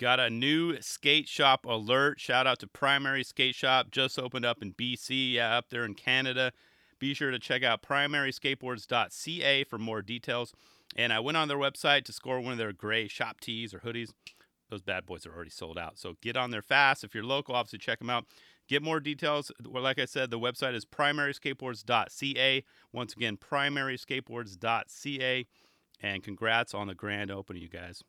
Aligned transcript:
Got 0.00 0.18
a 0.18 0.30
new 0.30 0.80
skate 0.80 1.28
shop 1.28 1.66
alert. 1.66 2.18
Shout 2.20 2.46
out 2.46 2.58
to 2.60 2.66
Primary 2.66 3.22
Skate 3.22 3.54
Shop. 3.54 3.90
Just 3.90 4.18
opened 4.18 4.46
up 4.46 4.62
in 4.62 4.72
BC, 4.72 5.34
yeah, 5.34 5.58
up 5.58 5.68
there 5.68 5.84
in 5.84 5.92
Canada. 5.92 6.52
Be 6.98 7.12
sure 7.12 7.30
to 7.30 7.38
check 7.38 7.62
out 7.62 7.82
primaryskateboards.ca 7.82 9.64
for 9.64 9.76
more 9.76 10.00
details. 10.00 10.54
And 10.96 11.12
I 11.12 11.20
went 11.20 11.36
on 11.36 11.48
their 11.48 11.58
website 11.58 12.04
to 12.04 12.14
score 12.14 12.40
one 12.40 12.52
of 12.52 12.58
their 12.58 12.72
gray 12.72 13.08
shop 13.08 13.42
tees 13.42 13.74
or 13.74 13.80
hoodies. 13.80 14.08
Those 14.70 14.80
bad 14.80 15.04
boys 15.04 15.26
are 15.26 15.34
already 15.34 15.50
sold 15.50 15.76
out. 15.76 15.98
So 15.98 16.14
get 16.22 16.34
on 16.34 16.50
there 16.50 16.62
fast. 16.62 17.04
If 17.04 17.14
you're 17.14 17.22
local, 17.22 17.54
obviously 17.54 17.80
check 17.80 17.98
them 17.98 18.08
out. 18.08 18.24
Get 18.68 18.82
more 18.82 19.00
details. 19.00 19.52
Like 19.62 19.98
I 19.98 20.06
said, 20.06 20.30
the 20.30 20.38
website 20.38 20.74
is 20.74 20.86
primaryskateboards.ca. 20.86 22.64
Once 22.90 23.12
again, 23.12 23.36
primaryskateboards.ca. 23.36 25.46
And 26.02 26.22
congrats 26.22 26.72
on 26.72 26.86
the 26.86 26.94
grand 26.94 27.30
opening, 27.30 27.60
you 27.60 27.68
guys. 27.68 28.02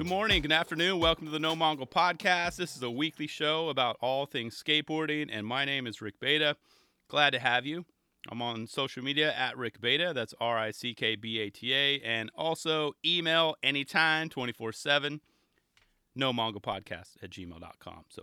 Good 0.00 0.08
morning, 0.08 0.40
good 0.40 0.50
afternoon. 0.50 0.98
Welcome 0.98 1.26
to 1.26 1.30
the 1.30 1.38
No 1.38 1.54
Mongo 1.54 1.86
Podcast. 1.86 2.56
This 2.56 2.74
is 2.74 2.82
a 2.82 2.90
weekly 2.90 3.26
show 3.26 3.68
about 3.68 3.98
all 4.00 4.24
things 4.24 4.58
skateboarding, 4.58 5.28
and 5.30 5.46
my 5.46 5.66
name 5.66 5.86
is 5.86 6.00
Rick 6.00 6.18
Bata. 6.18 6.56
Glad 7.08 7.34
to 7.34 7.38
have 7.38 7.66
you. 7.66 7.84
I'm 8.30 8.40
on 8.40 8.66
social 8.66 9.04
media 9.04 9.30
at 9.34 9.58
Rick 9.58 9.78
Bata. 9.78 10.12
That's 10.14 10.32
R 10.40 10.56
I 10.56 10.70
C 10.70 10.94
K 10.94 11.16
B 11.16 11.38
A 11.40 11.50
T 11.50 11.74
A. 11.74 12.00
And 12.00 12.30
also 12.34 12.92
email 13.04 13.56
anytime, 13.62 14.30
24 14.30 14.72
7, 14.72 15.20
no 16.16 16.32
mongo 16.32 16.62
podcast 16.62 17.22
at 17.22 17.28
gmail.com. 17.28 18.04
So, 18.08 18.22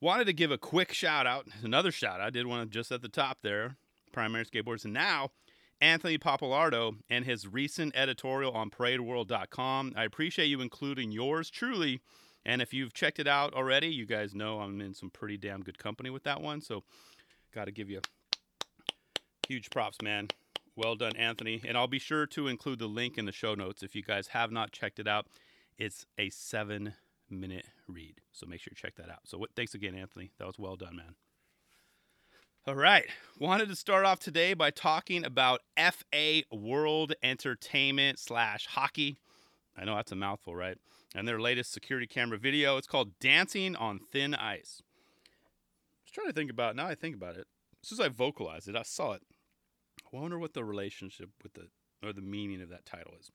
wanted 0.00 0.24
to 0.24 0.32
give 0.32 0.50
a 0.50 0.58
quick 0.58 0.92
shout 0.92 1.24
out, 1.24 1.46
another 1.62 1.92
shout 1.92 2.20
out. 2.20 2.26
I 2.26 2.30
did 2.30 2.48
one 2.48 2.68
just 2.68 2.90
at 2.90 3.00
the 3.00 3.08
top 3.08 3.38
there, 3.42 3.76
Primary 4.10 4.44
Skateboards. 4.44 4.84
And 4.84 4.94
now, 4.94 5.30
Anthony 5.80 6.18
Pappalardo 6.18 6.96
and 7.08 7.24
his 7.24 7.48
recent 7.48 7.96
editorial 7.96 8.52
on 8.52 8.70
ParadeWorld.com. 8.70 9.94
I 9.96 10.04
appreciate 10.04 10.46
you 10.46 10.60
including 10.60 11.10
yours 11.10 11.50
truly. 11.50 12.00
And 12.44 12.62
if 12.62 12.72
you've 12.72 12.94
checked 12.94 13.18
it 13.18 13.26
out 13.26 13.54
already, 13.54 13.88
you 13.88 14.06
guys 14.06 14.34
know 14.34 14.60
I'm 14.60 14.80
in 14.80 14.94
some 14.94 15.10
pretty 15.10 15.36
damn 15.36 15.62
good 15.62 15.78
company 15.78 16.10
with 16.10 16.24
that 16.24 16.40
one. 16.40 16.60
So, 16.60 16.84
got 17.54 17.66
to 17.66 17.72
give 17.72 17.90
you 17.90 18.00
huge 19.46 19.68
props, 19.70 19.98
man. 20.02 20.28
Well 20.76 20.96
done, 20.96 21.16
Anthony. 21.16 21.60
And 21.66 21.76
I'll 21.76 21.86
be 21.86 21.98
sure 21.98 22.26
to 22.28 22.48
include 22.48 22.78
the 22.78 22.86
link 22.86 23.18
in 23.18 23.26
the 23.26 23.32
show 23.32 23.54
notes 23.54 23.82
if 23.82 23.94
you 23.94 24.02
guys 24.02 24.28
have 24.28 24.50
not 24.50 24.72
checked 24.72 24.98
it 24.98 25.08
out. 25.08 25.26
It's 25.76 26.06
a 26.18 26.30
seven 26.30 26.94
minute 27.28 27.66
read. 27.86 28.20
So 28.32 28.46
make 28.46 28.60
sure 28.60 28.72
you 28.72 28.76
check 28.76 28.96
that 28.96 29.10
out. 29.10 29.20
So, 29.26 29.36
what, 29.38 29.50
thanks 29.54 29.74
again, 29.74 29.94
Anthony. 29.94 30.30
That 30.38 30.46
was 30.46 30.58
well 30.58 30.76
done, 30.76 30.96
man. 30.96 31.14
All 32.66 32.74
right. 32.74 33.06
Wanted 33.38 33.70
to 33.70 33.74
start 33.74 34.04
off 34.04 34.18
today 34.18 34.52
by 34.52 34.70
talking 34.70 35.24
about 35.24 35.62
FA 35.78 36.42
World 36.52 37.14
Entertainment 37.22 38.18
slash 38.18 38.66
hockey. 38.66 39.18
I 39.78 39.86
know 39.86 39.96
that's 39.96 40.12
a 40.12 40.16
mouthful, 40.16 40.54
right? 40.54 40.76
And 41.14 41.26
their 41.26 41.40
latest 41.40 41.72
security 41.72 42.06
camera 42.06 42.36
video. 42.36 42.76
It's 42.76 42.86
called 42.86 43.18
Dancing 43.18 43.76
on 43.76 43.98
Thin 44.12 44.34
Ice. 44.34 44.82
I 44.82 46.04
was 46.04 46.12
trying 46.12 46.26
to 46.26 46.34
think 46.34 46.50
about. 46.50 46.76
Now 46.76 46.86
I 46.86 46.94
think 46.94 47.16
about 47.16 47.36
it. 47.36 47.46
As 47.82 47.88
soon 47.88 47.98
as 47.98 48.06
I 48.06 48.08
vocalized 48.10 48.68
it, 48.68 48.76
I 48.76 48.82
saw 48.82 49.12
it. 49.12 49.22
I 50.12 50.18
wonder 50.18 50.38
what 50.38 50.52
the 50.52 50.62
relationship 50.62 51.30
with 51.42 51.54
the 51.54 51.68
or 52.06 52.12
the 52.12 52.20
meaning 52.20 52.60
of 52.60 52.68
that 52.68 52.84
title 52.84 53.14
is. 53.18 53.30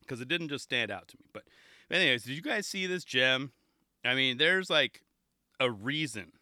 Because 0.00 0.20
it 0.20 0.28
didn't 0.28 0.50
just 0.50 0.64
stand 0.64 0.90
out 0.90 1.08
to 1.08 1.16
me. 1.16 1.24
But 1.32 1.44
anyways, 1.90 2.24
did 2.24 2.36
you 2.36 2.42
guys 2.42 2.66
see 2.66 2.86
this 2.86 3.04
gem? 3.04 3.52
I 4.04 4.14
mean, 4.14 4.36
there's 4.36 4.68
like 4.68 5.00
a 5.58 5.70
reason 5.70 6.32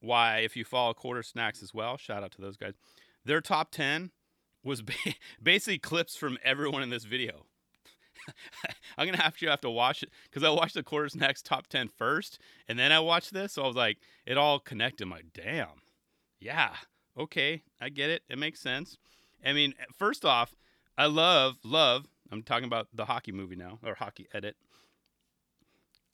why, 0.00 0.38
if 0.38 0.56
you 0.56 0.64
follow 0.64 0.94
Quartersnacks 0.94 1.62
as 1.62 1.74
well, 1.74 1.96
shout 1.96 2.22
out 2.22 2.32
to 2.32 2.40
those 2.40 2.56
guys, 2.56 2.74
their 3.24 3.40
top 3.40 3.70
10 3.70 4.10
was 4.64 4.82
ba- 4.82 4.94
basically 5.42 5.78
clips 5.78 6.16
from 6.16 6.38
everyone 6.42 6.82
in 6.82 6.90
this 6.90 7.04
video. 7.04 7.46
I'm 8.98 9.10
to 9.10 9.20
have 9.20 9.36
to 9.38 9.46
have 9.46 9.60
to 9.62 9.70
watch 9.70 10.02
it 10.02 10.10
because 10.24 10.42
I 10.42 10.50
watched 10.50 10.74
the 10.74 10.82
Quartersnacks 10.82 11.42
top 11.42 11.66
10 11.68 11.88
first 11.88 12.38
and 12.68 12.78
then 12.78 12.92
I 12.92 13.00
watched 13.00 13.32
this. 13.32 13.54
So 13.54 13.62
I 13.62 13.66
was 13.66 13.76
like, 13.76 13.98
it 14.26 14.36
all 14.36 14.58
connected. 14.58 15.04
I'm 15.04 15.10
like, 15.10 15.32
damn. 15.32 15.80
Yeah. 16.38 16.74
Okay. 17.18 17.62
I 17.80 17.88
get 17.88 18.10
it. 18.10 18.22
It 18.28 18.38
makes 18.38 18.60
sense. 18.60 18.98
I 19.44 19.52
mean, 19.52 19.74
eh, 19.80 19.84
first 19.96 20.24
off, 20.24 20.54
I 20.98 21.06
love, 21.06 21.56
love, 21.64 22.06
I'm 22.30 22.42
talking 22.42 22.66
about 22.66 22.88
the 22.92 23.06
hockey 23.06 23.32
movie 23.32 23.56
now 23.56 23.78
or 23.82 23.94
hockey 23.94 24.28
edit. 24.34 24.56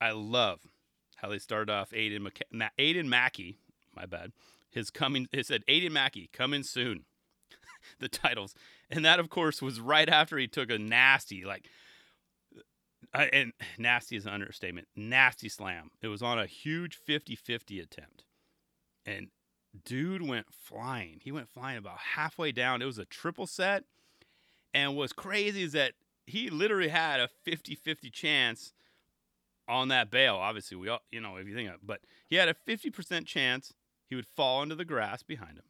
I 0.00 0.12
love 0.12 0.60
how 1.16 1.28
they 1.28 1.38
started 1.38 1.72
off 1.72 1.92
Aidan, 1.92 2.22
McC- 2.22 2.68
Aidan 2.78 3.08
Mackey, 3.08 3.58
my 3.96 4.06
bad. 4.06 4.32
His 4.70 4.90
coming, 4.90 5.26
it 5.32 5.46
said 5.46 5.62
Aidan 5.66 5.92
Mackey 5.92 6.28
coming 6.32 6.62
soon. 6.62 7.04
the 8.00 8.08
titles, 8.08 8.54
and 8.90 9.04
that 9.04 9.20
of 9.20 9.30
course 9.30 9.62
was 9.62 9.80
right 9.80 10.08
after 10.08 10.38
he 10.38 10.46
took 10.46 10.70
a 10.70 10.78
nasty, 10.78 11.44
like, 11.44 11.68
uh, 13.14 13.26
and 13.32 13.52
nasty 13.78 14.16
is 14.16 14.26
an 14.26 14.32
understatement. 14.32 14.88
Nasty 14.96 15.48
slam. 15.48 15.90
It 16.02 16.08
was 16.08 16.22
on 16.22 16.38
a 16.38 16.46
huge 16.46 16.98
50-50 17.08 17.82
attempt, 17.82 18.24
and 19.04 19.28
dude 19.84 20.26
went 20.26 20.46
flying. 20.52 21.20
He 21.22 21.32
went 21.32 21.48
flying 21.48 21.78
about 21.78 21.98
halfway 22.14 22.52
down. 22.52 22.82
It 22.82 22.86
was 22.86 22.98
a 22.98 23.04
triple 23.04 23.46
set, 23.46 23.84
and 24.74 24.96
what's 24.96 25.12
crazy 25.12 25.62
is 25.62 25.72
that 25.72 25.92
he 26.26 26.50
literally 26.50 26.88
had 26.88 27.20
a 27.20 27.28
50-50 27.46 28.12
chance 28.12 28.72
on 29.68 29.88
that 29.88 30.10
bail. 30.10 30.36
Obviously, 30.36 30.76
we 30.76 30.88
all, 30.88 31.00
you 31.10 31.20
know, 31.20 31.36
if 31.36 31.46
you 31.46 31.54
think 31.54 31.68
of 31.68 31.74
it, 31.76 31.80
but 31.84 32.00
he 32.28 32.36
had 32.36 32.48
a 32.48 32.54
50% 32.54 33.26
chance 33.26 33.72
he 34.08 34.14
would 34.14 34.26
fall 34.26 34.62
into 34.62 34.74
the 34.74 34.84
grass 34.84 35.22
behind 35.22 35.58
him, 35.58 35.64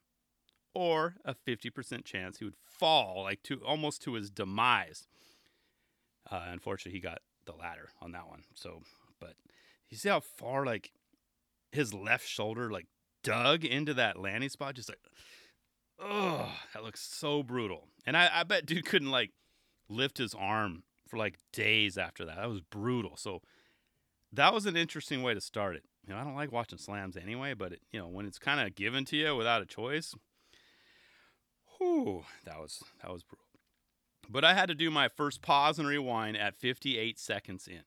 or 0.74 1.16
a 1.24 1.34
50% 1.34 2.04
chance 2.04 2.38
he 2.38 2.44
would 2.44 2.56
fall 2.64 3.22
like 3.24 3.42
to 3.44 3.60
almost 3.64 4.02
to 4.02 4.14
his 4.14 4.30
demise. 4.30 5.06
Uh, 6.30 6.46
unfortunately, 6.48 6.96
he 6.96 7.02
got 7.02 7.19
the 7.46 7.54
latter 7.54 7.91
on 8.00 8.12
that 8.12 8.28
one. 8.28 8.44
So, 8.54 8.82
but 9.20 9.34
you 9.88 9.96
see 9.96 10.08
how 10.08 10.20
far 10.20 10.66
like 10.66 10.92
his 11.72 11.94
left 11.94 12.26
shoulder 12.26 12.70
like 12.70 12.86
dug 13.22 13.64
into 13.64 13.94
that 13.94 14.19
landing 14.19 14.50
spot, 14.50 14.75
just 14.75 14.88
like, 14.88 15.00
oh, 15.98 16.52
that 16.75 16.84
looks 16.84 17.00
so 17.00 17.42
brutal. 17.42 17.88
And 18.06 18.16
I, 18.16 18.30
I 18.32 18.42
bet 18.44 18.66
dude 18.66 18.84
couldn't 18.84 19.10
like 19.10 19.30
lift 19.88 20.19
his 20.19 20.34
arm 20.34 20.82
for 21.08 21.16
like 21.16 21.36
days 21.52 21.96
after 21.96 22.25
that. 22.25 22.36
That 22.36 22.48
was 22.48 22.60
brutal. 22.60 23.16
So 23.16 23.41
that 24.32 24.52
was 24.52 24.66
an 24.66 24.76
interesting 24.76 25.22
way 25.22 25.34
to 25.34 25.41
start 25.41 25.76
it. 25.76 25.84
You 26.06 26.15
know, 26.15 26.21
I 26.21 26.25
don't 26.25 26.37
like 26.37 26.53
watching 26.53 26.78
slams 26.78 27.17
anyway, 27.17 27.55
but 27.55 27.72
it, 27.72 27.81
you 27.91 27.99
know, 27.99 28.06
when 28.06 28.27
it's 28.27 28.39
kind 28.39 28.61
of 28.61 28.75
given 28.75 29.05
to 29.06 29.17
you 29.17 29.34
without 29.34 29.62
a 29.62 29.67
choice, 29.67 30.15
whew, 31.77 32.25
that 32.44 32.59
was 32.59 32.83
that 33.03 33.12
was 33.12 33.25
brutal. 33.25 33.44
But 34.28 34.44
I 34.44 34.55
had 34.55 34.69
to 34.69 34.75
do 34.75 34.91
my 34.91 35.09
first 35.09 35.43
pause 35.43 35.78
and 35.78 35.87
rewind 35.87 36.37
at 36.37 36.56
58 36.56 37.19
seconds 37.19 37.69
in, 37.69 37.83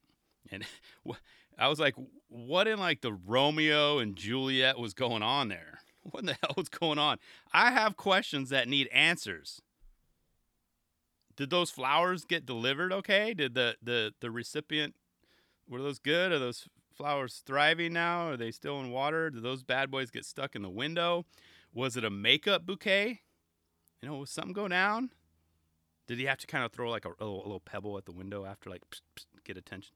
and 0.51 0.65
I 1.57 1.69
was 1.69 1.79
like, 1.79 1.95
"What 2.27 2.67
in 2.67 2.77
like 2.77 3.01
the 3.01 3.13
Romeo 3.13 3.99
and 3.99 4.15
Juliet 4.15 4.77
was 4.77 4.93
going 4.93 5.23
on 5.23 5.47
there? 5.47 5.79
What 6.01 6.21
in 6.21 6.27
the 6.27 6.37
hell 6.41 6.53
was 6.55 6.69
going 6.69 6.97
on?" 6.97 7.19
I 7.53 7.71
have 7.71 7.97
questions 7.97 8.49
that 8.49 8.67
need 8.67 8.87
answers. 8.87 9.61
Did 11.35 11.49
those 11.49 11.69
flowers 11.69 12.25
get 12.25 12.45
delivered 12.45 12.91
okay? 12.91 13.33
Did 13.33 13.53
the 13.53 13.77
the 13.81 14.13
the 14.19 14.31
recipient 14.31 14.95
were 15.69 15.81
those 15.81 15.99
good? 15.99 16.31
Are 16.31 16.39
those 16.39 16.67
flowers 16.99 17.41
thriving 17.45 17.93
now? 17.93 18.29
Are 18.29 18.37
they 18.37 18.51
still 18.51 18.79
in 18.81 18.91
water? 18.91 19.29
Did 19.29 19.41
those 19.41 19.63
bad 19.63 19.89
boys 19.89 20.11
get 20.11 20.25
stuck 20.25 20.53
in 20.53 20.61
the 20.61 20.69
window? 20.69 21.25
Was 21.73 21.95
it 21.95 22.03
a 22.03 22.09
makeup 22.09 22.65
bouquet? 22.65 23.21
You 24.01 24.09
know, 24.09 24.17
was 24.17 24.29
something 24.29 24.53
go 24.53 24.67
down? 24.67 25.11
Did 26.07 26.19
he 26.19 26.25
have 26.25 26.39
to 26.39 26.47
kind 26.47 26.65
of 26.65 26.73
throw 26.73 26.89
like 26.89 27.05
a, 27.05 27.11
a, 27.19 27.25
little, 27.25 27.61
pebble 27.61 27.97
at 27.97 28.05
the 28.05 28.11
window 28.11 28.45
after 28.45 28.69
like 28.69 28.81
pss, 28.89 29.01
pss, 29.15 29.25
get 29.45 29.57
attention? 29.57 29.93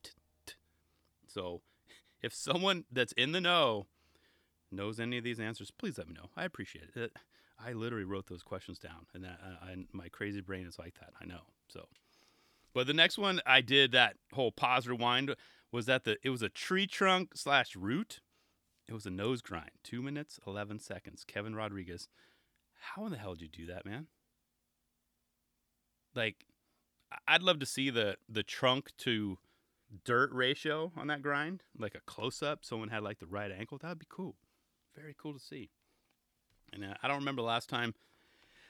So, 1.27 1.61
if 2.21 2.33
someone 2.33 2.85
that's 2.89 3.13
in 3.13 3.33
the 3.33 3.41
know 3.41 3.87
knows 4.71 4.99
any 4.99 5.17
of 5.17 5.25
these 5.25 5.39
answers, 5.39 5.71
please 5.71 5.97
let 5.97 6.07
me 6.07 6.13
know. 6.13 6.29
I 6.37 6.45
appreciate 6.45 6.85
it. 6.95 7.11
Uh, 7.15 7.19
I 7.65 7.73
literally 7.73 8.05
wrote 8.05 8.27
those 8.27 8.43
questions 8.43 8.79
down, 8.79 9.07
and 9.13 9.23
that 9.23 9.39
uh, 9.43 9.65
I, 9.65 9.75
my 9.91 10.07
crazy 10.09 10.41
brain 10.41 10.65
is 10.65 10.79
like 10.79 10.95
that. 10.99 11.11
I 11.21 11.25
know. 11.25 11.41
So, 11.67 11.85
but 12.73 12.87
the 12.87 12.93
next 12.93 13.17
one 13.17 13.41
I 13.45 13.61
did 13.61 13.91
that 13.91 14.15
whole 14.31 14.51
pause 14.51 14.87
rewind 14.87 15.35
was 15.73 15.87
that 15.87 16.05
the 16.05 16.17
it 16.23 16.29
was 16.29 16.43
a 16.43 16.49
tree 16.49 16.87
trunk 16.87 17.31
slash 17.35 17.75
root. 17.75 18.21
It 18.87 18.93
was 18.93 19.05
a 19.05 19.09
nose 19.09 19.41
grind, 19.41 19.71
two 19.83 20.01
minutes 20.01 20.39
eleven 20.47 20.79
seconds. 20.79 21.25
Kevin 21.25 21.55
Rodrigues, 21.55 22.07
how 22.79 23.05
in 23.05 23.11
the 23.11 23.17
hell 23.17 23.33
did 23.33 23.41
you 23.41 23.65
do 23.65 23.73
that, 23.73 23.85
man? 23.85 24.07
Like, 26.15 26.45
I'd 27.27 27.41
love 27.41 27.59
to 27.59 27.65
see 27.65 27.89
the 27.89 28.17
the 28.29 28.43
trunk 28.43 28.91
to 28.99 29.39
dirt 30.05 30.31
ratio 30.31 30.91
on 30.95 31.07
that 31.07 31.23
grind, 31.23 31.63
like 31.77 31.95
a 31.95 32.01
close 32.01 32.43
up. 32.43 32.63
Someone 32.63 32.89
had 32.89 33.03
like 33.03 33.19
the 33.19 33.25
right 33.25 33.51
ankle. 33.51 33.79
That 33.79 33.89
would 33.89 33.99
be 33.99 34.05
cool. 34.07 34.35
Very 34.95 35.15
cool 35.17 35.33
to 35.33 35.39
see. 35.39 35.71
And 36.71 36.83
uh, 36.83 36.93
I 37.01 37.07
don't 37.07 37.17
remember 37.17 37.41
the 37.41 37.47
last 37.47 37.67
time. 37.67 37.95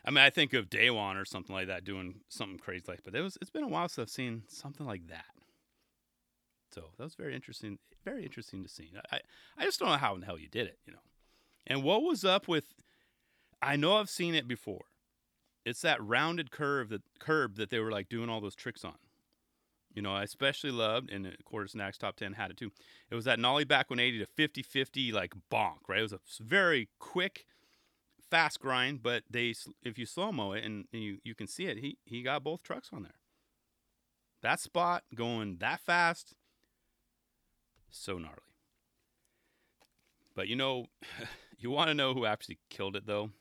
I 0.05 0.11
mean, 0.11 0.19
I 0.19 0.29
think 0.29 0.53
of 0.53 0.69
Daewon 0.69 1.21
or 1.21 1.25
something 1.25 1.55
like 1.55 1.67
that 1.67 1.85
doing 1.85 2.21
something 2.29 2.59
crazy 2.59 2.85
like. 2.87 3.03
But 3.03 3.13
it 3.13 3.21
was. 3.21 3.37
It's 3.41 3.51
been 3.51 3.63
a 3.63 3.67
while 3.67 3.89
since 3.89 4.03
I've 4.07 4.09
seen 4.09 4.43
something 4.47 4.85
like 4.85 5.07
that. 5.09 5.25
So 6.73 6.89
that 6.97 7.03
was 7.03 7.15
very 7.15 7.35
interesting. 7.35 7.79
Very 8.03 8.23
interesting 8.23 8.63
to 8.63 8.69
see. 8.69 8.91
I 9.11 9.19
I 9.57 9.63
just 9.63 9.79
don't 9.79 9.89
know 9.89 9.97
how 9.97 10.15
in 10.15 10.21
the 10.21 10.25
hell 10.25 10.39
you 10.39 10.49
did 10.49 10.67
it. 10.67 10.79
You 10.85 10.93
know. 10.93 10.99
And 11.67 11.83
what 11.83 12.03
was 12.03 12.25
up 12.25 12.47
with 12.47 12.73
I 13.61 13.75
know 13.75 13.97
I've 13.97 14.09
seen 14.09 14.35
it 14.35 14.47
before. 14.47 14.85
It's 15.65 15.81
that 15.81 16.03
rounded 16.03 16.51
curve 16.51 16.89
that 16.89 17.03
curb 17.19 17.55
that 17.55 17.69
they 17.69 17.79
were 17.79 17.91
like 17.91 18.09
doing 18.09 18.29
all 18.29 18.41
those 18.41 18.55
tricks 18.55 18.83
on. 18.83 18.95
You 19.93 20.01
know, 20.01 20.13
I 20.13 20.23
especially 20.23 20.71
loved, 20.71 21.11
and 21.11 21.27
of 21.27 21.45
course, 21.45 21.73
Snacks 21.73 21.99
Top 21.99 22.15
10 22.15 22.33
had 22.33 22.49
it 22.49 22.57
too. 22.57 22.71
It 23.11 23.15
was 23.15 23.25
that 23.25 23.39
Nollie 23.39 23.63
back 23.63 23.89
180 23.91 24.19
to 24.19 24.25
50 24.25 24.63
50 24.63 25.11
like 25.11 25.33
bonk, 25.51 25.77
right? 25.87 25.99
It 25.99 26.01
was 26.01 26.13
a 26.13 26.19
very 26.41 26.89
quick, 26.99 27.45
fast 28.29 28.59
grind, 28.59 29.03
but 29.03 29.23
they 29.29 29.53
if 29.83 29.97
you 29.99 30.05
slow 30.05 30.31
mo 30.31 30.53
it 30.53 30.63
and, 30.63 30.85
and 30.91 31.03
you, 31.03 31.19
you 31.23 31.35
can 31.35 31.47
see 31.47 31.67
it, 31.67 31.77
he, 31.77 31.97
he 32.05 32.23
got 32.23 32.43
both 32.43 32.63
trucks 32.63 32.89
on 32.91 33.03
there. 33.03 33.19
That 34.41 34.59
spot 34.59 35.03
going 35.15 35.57
that 35.59 35.79
fast, 35.79 36.33
so 37.93 38.17
gnarly. 38.17 38.37
But 40.35 40.47
you 40.47 40.55
know, 40.55 40.87
you 41.59 41.69
want 41.69 41.89
to 41.89 41.93
know 41.93 42.13
who 42.13 42.25
actually 42.25 42.59
killed 42.69 42.95
it 42.95 43.05
though? 43.05 43.31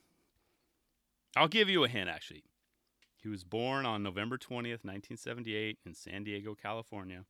I'll 1.37 1.49
give 1.49 1.69
you 1.69 1.85
a 1.85 1.89
hint 1.89 2.09
actually. 2.09 2.45
He 3.17 3.29
was 3.29 3.45
born 3.45 3.87
on 3.87 4.03
November 4.03 4.37
20th, 4.37 4.85
1978, 4.85 5.79
in 5.87 5.95
San 5.95 6.25
Diego, 6.25 6.57
California. 6.61 7.25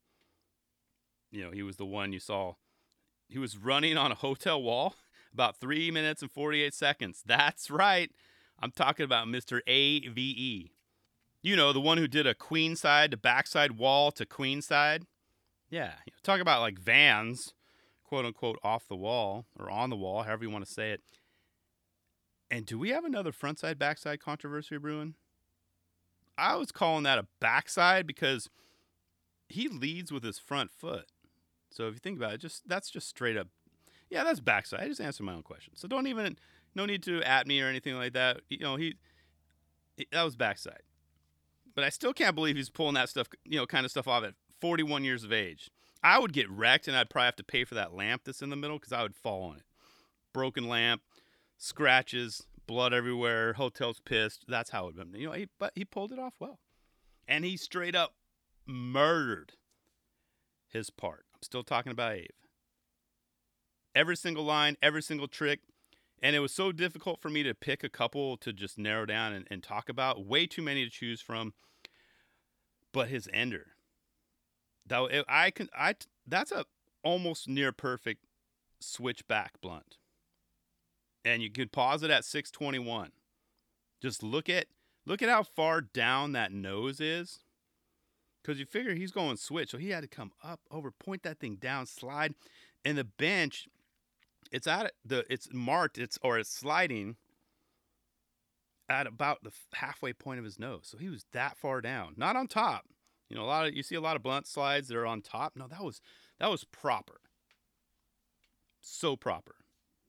You 1.30 1.44
know, 1.44 1.50
he 1.50 1.62
was 1.62 1.76
the 1.76 1.84
one 1.84 2.14
you 2.14 2.18
saw. 2.18 2.54
He 3.28 3.38
was 3.38 3.58
running 3.58 3.98
on 3.98 4.10
a 4.10 4.16
hotel 4.16 4.62
wall 4.62 4.94
about 5.34 5.58
three 5.58 5.90
minutes 5.90 6.22
and 6.22 6.30
48 6.30 6.72
seconds. 6.72 7.22
That's 7.24 7.70
right. 7.70 8.10
I'm 8.58 8.70
talking 8.70 9.04
about 9.04 9.26
Mr. 9.26 9.60
AVE. 9.66 10.70
You 11.42 11.56
know, 11.56 11.72
the 11.72 11.80
one 11.80 11.98
who 11.98 12.06
did 12.06 12.26
a 12.26 12.34
queen 12.34 12.74
side 12.74 13.10
to 13.10 13.16
backside 13.16 13.72
wall 13.72 14.12
to 14.12 14.24
queen 14.24 14.62
side. 14.62 15.06
Yeah. 15.72 15.92
Talk 16.22 16.40
about 16.40 16.60
like 16.60 16.78
vans, 16.78 17.54
quote 18.04 18.26
unquote, 18.26 18.58
off 18.62 18.86
the 18.86 18.94
wall 18.94 19.46
or 19.58 19.70
on 19.70 19.88
the 19.88 19.96
wall, 19.96 20.22
however 20.22 20.44
you 20.44 20.50
want 20.50 20.66
to 20.66 20.70
say 20.70 20.92
it. 20.92 21.00
And 22.50 22.66
do 22.66 22.78
we 22.78 22.90
have 22.90 23.06
another 23.06 23.32
frontside 23.32 23.78
backside 23.78 24.20
controversy 24.20 24.76
brewing? 24.76 25.14
I 26.36 26.56
was 26.56 26.70
calling 26.72 27.04
that 27.04 27.18
a 27.18 27.26
backside 27.40 28.06
because 28.06 28.50
he 29.48 29.66
leads 29.68 30.12
with 30.12 30.22
his 30.22 30.38
front 30.38 30.70
foot. 30.70 31.06
So 31.70 31.88
if 31.88 31.94
you 31.94 32.00
think 32.00 32.18
about 32.18 32.34
it, 32.34 32.40
just 32.40 32.68
that's 32.68 32.90
just 32.90 33.08
straight 33.08 33.38
up. 33.38 33.48
Yeah, 34.10 34.24
that's 34.24 34.40
backside. 34.40 34.80
I 34.80 34.88
just 34.88 35.00
answered 35.00 35.24
my 35.24 35.32
own 35.32 35.42
question. 35.42 35.72
So 35.74 35.88
don't 35.88 36.06
even 36.06 36.36
no 36.74 36.84
need 36.84 37.02
to 37.04 37.22
at 37.22 37.46
me 37.46 37.62
or 37.62 37.68
anything 37.68 37.96
like 37.96 38.12
that. 38.12 38.42
You 38.50 38.58
know, 38.58 38.76
he, 38.76 38.96
that 40.10 40.22
was 40.22 40.36
backside. 40.36 40.82
But 41.74 41.84
I 41.84 41.88
still 41.88 42.12
can't 42.12 42.34
believe 42.34 42.56
he's 42.56 42.68
pulling 42.68 42.94
that 42.94 43.08
stuff, 43.08 43.28
you 43.46 43.56
know, 43.56 43.64
kind 43.64 43.86
of 43.86 43.90
stuff 43.90 44.06
off 44.06 44.24
at 44.24 44.34
41 44.62 45.02
years 45.02 45.24
of 45.24 45.32
age. 45.32 45.70
I 46.04 46.20
would 46.20 46.32
get 46.32 46.48
wrecked 46.48 46.86
and 46.86 46.96
I'd 46.96 47.10
probably 47.10 47.26
have 47.26 47.36
to 47.36 47.44
pay 47.44 47.64
for 47.64 47.74
that 47.74 47.92
lamp 47.92 48.22
that's 48.24 48.42
in 48.42 48.50
the 48.50 48.56
middle 48.56 48.78
because 48.78 48.92
I 48.92 49.02
would 49.02 49.16
fall 49.16 49.42
on 49.50 49.56
it. 49.56 49.64
Broken 50.32 50.68
lamp, 50.68 51.02
scratches, 51.58 52.46
blood 52.68 52.94
everywhere. 52.94 53.54
Hotel's 53.54 53.98
pissed. 53.98 54.44
That's 54.46 54.70
how 54.70 54.86
it 54.86 54.96
went. 54.96 55.16
You 55.16 55.26
know, 55.26 55.32
he, 55.32 55.48
but 55.58 55.72
he 55.74 55.84
pulled 55.84 56.12
it 56.12 56.20
off 56.20 56.34
well, 56.38 56.60
and 57.26 57.44
he 57.44 57.56
straight 57.56 57.96
up 57.96 58.14
murdered 58.64 59.54
his 60.68 60.90
part. 60.90 61.24
I'm 61.34 61.42
still 61.42 61.64
talking 61.64 61.92
about 61.92 62.12
Ave. 62.12 62.28
Every 63.96 64.16
single 64.16 64.44
line, 64.44 64.76
every 64.80 65.02
single 65.02 65.28
trick, 65.28 65.60
and 66.22 66.36
it 66.36 66.40
was 66.40 66.52
so 66.52 66.70
difficult 66.70 67.20
for 67.20 67.28
me 67.28 67.42
to 67.42 67.52
pick 67.52 67.82
a 67.82 67.88
couple 67.88 68.36
to 68.38 68.52
just 68.52 68.78
narrow 68.78 69.06
down 69.06 69.32
and, 69.32 69.46
and 69.50 69.60
talk 69.60 69.88
about. 69.88 70.24
Way 70.24 70.46
too 70.46 70.62
many 70.62 70.84
to 70.84 70.90
choose 70.90 71.20
from. 71.20 71.52
But 72.92 73.08
his 73.08 73.28
ender, 73.32 73.72
though, 74.92 75.08
I 75.28 75.50
can 75.50 75.68
I 75.76 75.94
that's 76.26 76.52
a 76.52 76.64
almost 77.02 77.48
near 77.48 77.72
perfect 77.72 78.24
switchback 78.80 79.60
blunt 79.60 79.96
and 81.24 81.42
you 81.42 81.50
could 81.50 81.72
pause 81.72 82.02
it 82.02 82.10
at 82.10 82.24
621. 82.24 83.12
Just 84.00 84.22
look 84.22 84.48
at 84.48 84.66
look 85.06 85.22
at 85.22 85.28
how 85.28 85.42
far 85.42 85.80
down 85.80 86.32
that 86.32 86.52
nose 86.52 87.00
is. 87.00 87.40
Cause 88.44 88.58
you 88.58 88.66
figure 88.66 88.94
he's 88.94 89.12
going 89.12 89.36
switch, 89.36 89.70
so 89.70 89.78
he 89.78 89.90
had 89.90 90.00
to 90.00 90.08
come 90.08 90.32
up 90.42 90.58
over, 90.68 90.90
point 90.90 91.22
that 91.22 91.38
thing 91.38 91.54
down, 91.54 91.86
slide, 91.86 92.34
and 92.84 92.98
the 92.98 93.04
bench, 93.04 93.68
it's 94.50 94.66
at 94.66 94.92
the 95.04 95.24
it's 95.32 95.48
marked, 95.52 95.96
it's 95.96 96.18
or 96.22 96.38
it's 96.38 96.50
sliding 96.50 97.14
at 98.88 99.06
about 99.06 99.44
the 99.44 99.52
halfway 99.74 100.12
point 100.12 100.40
of 100.40 100.44
his 100.44 100.58
nose. 100.58 100.88
So 100.90 100.98
he 100.98 101.08
was 101.08 101.24
that 101.32 101.56
far 101.56 101.80
down, 101.80 102.14
not 102.16 102.34
on 102.34 102.48
top. 102.48 102.86
You 103.32 103.38
know, 103.38 103.44
a 103.44 103.46
lot 103.46 103.66
of 103.66 103.74
you 103.74 103.82
see 103.82 103.94
a 103.94 104.00
lot 104.02 104.14
of 104.14 104.22
blunt 104.22 104.46
slides 104.46 104.88
that 104.88 104.96
are 104.98 105.06
on 105.06 105.22
top. 105.22 105.54
No, 105.56 105.66
that 105.66 105.82
was 105.82 106.02
that 106.38 106.50
was 106.50 106.64
proper. 106.64 107.18
So 108.78 109.16
proper. 109.16 109.54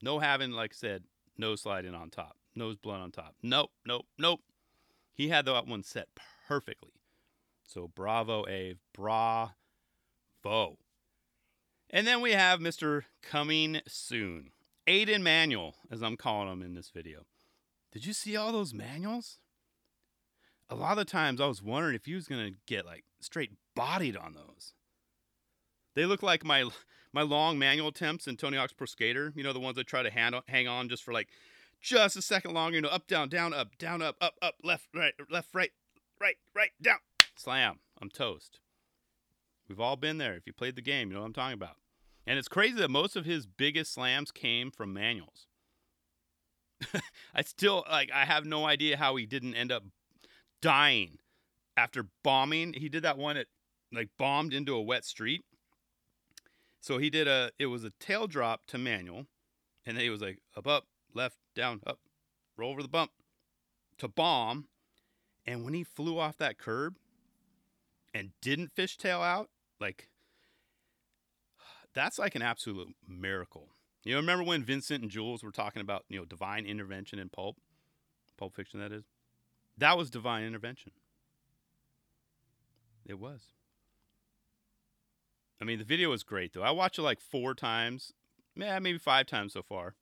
No 0.02 0.18
having, 0.18 0.50
like 0.50 0.74
I 0.74 0.76
said, 0.76 1.04
nose 1.38 1.62
sliding 1.62 1.94
on 1.94 2.10
top, 2.10 2.36
nose 2.54 2.76
blunt 2.76 3.02
on 3.02 3.10
top. 3.12 3.34
Nope, 3.42 3.70
nope, 3.86 4.04
nope. 4.18 4.40
He 5.14 5.30
had 5.30 5.46
that 5.46 5.66
one 5.66 5.82
set 5.82 6.08
perfectly. 6.46 7.00
So 7.66 7.88
bravo, 7.88 8.42
Ave. 8.42 8.76
Bravo. 8.92 10.76
And 11.88 12.06
then 12.06 12.20
we 12.20 12.32
have 12.32 12.60
Mr. 12.60 13.04
Coming 13.22 13.80
Soon. 13.88 14.50
Aidan 14.86 15.22
Manual, 15.22 15.76
as 15.90 16.02
I'm 16.02 16.18
calling 16.18 16.52
him 16.52 16.60
in 16.60 16.74
this 16.74 16.90
video. 16.90 17.24
Did 17.90 18.04
you 18.04 18.12
see 18.12 18.36
all 18.36 18.52
those 18.52 18.74
manuals? 18.74 19.38
A 20.70 20.74
lot 20.74 20.98
of 20.98 21.06
times 21.06 21.40
I 21.40 21.46
was 21.46 21.62
wondering 21.62 21.94
if 21.94 22.06
he 22.06 22.14
was 22.14 22.26
to 22.26 22.52
get 22.66 22.86
like 22.86 23.04
straight 23.20 23.52
bodied 23.76 24.16
on 24.16 24.34
those. 24.34 24.72
They 25.94 26.06
look 26.06 26.22
like 26.22 26.44
my 26.44 26.64
my 27.12 27.22
long 27.22 27.58
manual 27.58 27.88
attempts 27.88 28.26
in 28.26 28.36
Tony 28.36 28.56
Hawk's 28.56 28.72
Pro 28.72 28.86
Skater. 28.86 29.32
You 29.36 29.44
know 29.44 29.52
the 29.52 29.60
ones 29.60 29.78
I 29.78 29.82
try 29.82 30.02
to 30.02 30.10
hand, 30.10 30.34
hang 30.48 30.66
on 30.66 30.88
just 30.88 31.04
for 31.04 31.12
like 31.12 31.28
just 31.80 32.16
a 32.16 32.22
second 32.22 32.54
longer. 32.54 32.76
You 32.76 32.82
know, 32.82 32.88
up, 32.88 33.06
down, 33.06 33.28
down, 33.28 33.52
up, 33.52 33.76
down, 33.78 34.02
up, 34.02 34.16
up, 34.20 34.34
up, 34.42 34.54
left, 34.64 34.88
right, 34.94 35.12
left, 35.30 35.54
right, 35.54 35.70
right, 36.20 36.36
right, 36.54 36.70
down. 36.82 36.98
Slam. 37.36 37.78
I'm 38.00 38.10
toast. 38.10 38.58
We've 39.68 39.80
all 39.80 39.96
been 39.96 40.18
there. 40.18 40.34
If 40.34 40.46
you 40.46 40.52
played 40.52 40.76
the 40.76 40.82
game, 40.82 41.08
you 41.08 41.14
know 41.14 41.20
what 41.20 41.26
I'm 41.26 41.32
talking 41.32 41.54
about. 41.54 41.76
And 42.26 42.38
it's 42.38 42.48
crazy 42.48 42.74
that 42.76 42.90
most 42.90 43.16
of 43.16 43.24
his 43.24 43.46
biggest 43.46 43.92
slams 43.92 44.30
came 44.30 44.70
from 44.70 44.92
manuals. 44.92 45.46
I 47.34 47.42
still 47.42 47.84
like 47.90 48.10
I 48.12 48.24
have 48.24 48.44
no 48.44 48.66
idea 48.66 48.96
how 48.96 49.16
he 49.16 49.26
didn't 49.26 49.54
end 49.54 49.70
up 49.70 49.84
dying 50.64 51.18
after 51.76 52.06
bombing. 52.22 52.72
He 52.72 52.88
did 52.88 53.02
that 53.02 53.18
one 53.18 53.36
at 53.36 53.46
like 53.92 54.08
bombed 54.18 54.54
into 54.54 54.74
a 54.74 54.82
wet 54.82 55.04
street 55.04 55.44
so 56.84 56.98
he 56.98 57.08
did 57.08 57.26
a 57.26 57.50
it 57.58 57.64
was 57.64 57.82
a 57.82 57.92
tail 57.98 58.26
drop 58.26 58.66
to 58.66 58.76
manual, 58.76 59.24
and 59.86 59.96
then 59.96 60.04
he 60.04 60.10
was 60.10 60.20
like 60.20 60.40
up 60.54 60.66
up 60.66 60.84
left 61.14 61.38
down 61.56 61.80
up, 61.86 61.98
roll 62.58 62.72
over 62.72 62.82
the 62.82 62.88
bump 62.88 63.10
to 63.96 64.06
bomb, 64.06 64.68
and 65.46 65.64
when 65.64 65.72
he 65.72 65.82
flew 65.82 66.18
off 66.18 66.36
that 66.36 66.58
curb 66.58 66.96
and 68.12 68.32
didn't 68.42 68.74
fishtail 68.74 69.22
out, 69.22 69.48
like 69.80 70.10
that's 71.94 72.18
like 72.18 72.34
an 72.34 72.42
absolute 72.42 72.94
miracle. 73.08 73.70
You 74.04 74.12
know, 74.12 74.20
remember 74.20 74.44
when 74.44 74.62
Vincent 74.62 75.00
and 75.00 75.10
Jules 75.10 75.42
were 75.42 75.52
talking 75.52 75.80
about, 75.80 76.04
you 76.10 76.18
know, 76.18 76.26
divine 76.26 76.66
intervention 76.66 77.18
in 77.18 77.30
pulp? 77.30 77.56
Pulp 78.36 78.54
fiction 78.54 78.78
that 78.80 78.92
is. 78.92 79.04
That 79.76 79.98
was 79.98 80.10
divine 80.10 80.44
intervention. 80.44 80.92
It 83.06 83.18
was. 83.18 83.40
I 85.60 85.64
mean, 85.64 85.78
the 85.78 85.84
video 85.84 86.10
was 86.10 86.22
great 86.22 86.52
though. 86.52 86.62
I 86.62 86.70
watched 86.70 86.98
it 86.98 87.02
like 87.02 87.20
four 87.20 87.54
times, 87.54 88.12
yeah, 88.56 88.78
maybe 88.78 88.98
five 88.98 89.26
times 89.26 89.52
so 89.52 89.62
far. 89.62 89.94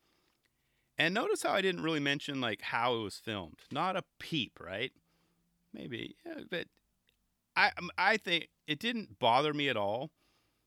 And 0.99 1.15
notice 1.15 1.43
how 1.43 1.53
I 1.53 1.63
didn't 1.63 1.83
really 1.83 2.01
mention 2.01 2.41
like 2.41 2.63
how 2.63 2.95
it 2.95 3.03
was 3.03 3.17
filmed. 3.17 3.61
Not 3.71 3.97
a 3.97 4.05
peep, 4.19 4.59
right? 4.61 4.93
Maybe, 5.73 6.17
yeah, 6.25 6.43
but 6.51 6.67
I 7.57 7.71
um, 7.79 7.91
I 7.97 8.17
think 8.17 8.49
it 8.67 8.79
didn't 8.79 9.19
bother 9.19 9.55
me 9.55 9.69
at 9.69 9.77
all 9.77 10.11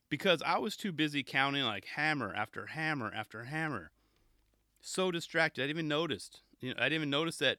because 0.09 0.41
I 0.45 0.57
was 0.57 0.75
too 0.75 0.91
busy 0.91 1.24
counting 1.24 1.63
like 1.63 1.85
hammer 1.95 2.33
after 2.33 2.67
hammer 2.67 3.12
after 3.15 3.45
hammer. 3.45 3.91
So 4.81 5.12
distracted, 5.12 5.63
I 5.63 5.67
didn't 5.67 5.77
even 5.79 5.88
notice. 5.88 6.29
You 6.59 6.69
know, 6.69 6.75
I 6.79 6.83
didn't 6.83 6.95
even 6.95 7.09
notice 7.09 7.38
that 7.38 7.57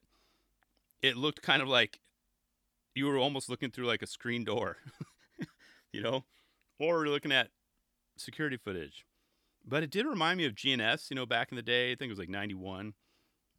it 1.02 1.16
looked 1.16 1.42
kind 1.42 1.62
of 1.62 1.68
like 1.68 2.00
you 2.94 3.06
were 3.06 3.18
almost 3.18 3.48
looking 3.48 3.70
through 3.70 3.86
like 3.86 4.02
a 4.02 4.06
screen 4.06 4.44
door. 4.44 4.78
you 5.92 6.02
know, 6.02 6.24
or 6.78 7.06
looking 7.08 7.32
at 7.32 7.48
security 8.16 8.56
footage. 8.56 9.06
But 9.66 9.82
it 9.82 9.90
did 9.90 10.06
remind 10.06 10.38
me 10.38 10.46
of 10.46 10.54
GNS, 10.54 11.10
you 11.10 11.16
know, 11.16 11.26
back 11.26 11.50
in 11.50 11.56
the 11.56 11.62
day. 11.62 11.92
I 11.92 11.94
think 11.96 12.08
it 12.08 12.12
was 12.12 12.18
like 12.18 12.28
91. 12.28 12.94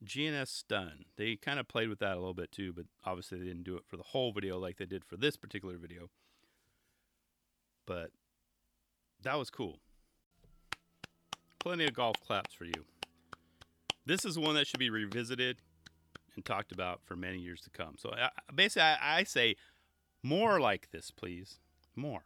GNS 0.06 0.48
Stun. 0.48 1.06
They 1.18 1.36
kind 1.36 1.60
of 1.60 1.68
played 1.68 1.90
with 1.90 2.00
that 2.00 2.14
a 2.14 2.20
little 2.20 2.36
bit 2.36 2.52
too, 2.52 2.72
but 2.72 2.86
obviously 3.04 3.40
they 3.40 3.46
didn't 3.46 3.64
do 3.64 3.76
it 3.76 3.84
for 3.88 3.98
the 3.98 4.04
whole 4.04 4.32
video 4.32 4.60
like 4.60 4.78
they 4.78 4.86
did 4.86 5.04
for 5.04 5.18
this 5.18 5.36
particular 5.36 5.78
video. 5.78 6.10
But 7.86 8.12
that 9.24 9.38
was 9.38 9.50
cool. 9.50 9.80
Plenty 11.60 11.86
of 11.86 11.94
golf 11.94 12.16
claps 12.26 12.54
for 12.54 12.66
you. 12.66 12.86
This 14.06 14.24
is 14.24 14.38
one 14.38 14.56
that 14.56 14.68
should 14.68 14.80
be 14.80 14.90
revisited 14.90 15.58
and 16.38 16.46
talked 16.46 16.72
about 16.72 17.02
for 17.04 17.18
many 17.18 17.40
years 17.40 17.60
to 17.64 17.70
come. 17.70 17.96
So 17.98 18.12
I, 18.12 18.30
basically, 18.56 18.84
I, 18.84 19.20
I 19.20 19.24
say 19.24 19.58
more 20.24 20.62
like 20.62 20.92
this, 20.92 21.12
please. 21.12 21.60
More 21.94 22.24